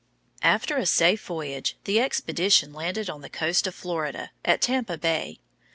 [0.41, 5.37] After a safe voyage, the expedition landed on the coast of Florida, at Tampa Bay.